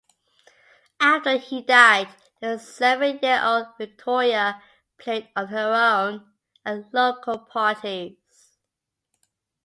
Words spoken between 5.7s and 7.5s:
own at local